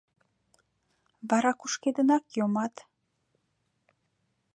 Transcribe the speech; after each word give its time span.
Вара 1.29 1.51
кушкедынак 1.59 2.23
йомат... 2.37 2.75